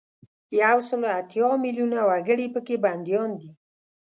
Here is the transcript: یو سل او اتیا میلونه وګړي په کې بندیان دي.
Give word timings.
یو 0.61 0.77
سل 0.87 1.01
او 1.07 1.13
اتیا 1.21 1.49
میلونه 1.63 1.99
وګړي 2.09 2.47
په 2.53 2.59
کې 2.67 2.75
بندیان 2.83 3.29
دي. 3.39 3.49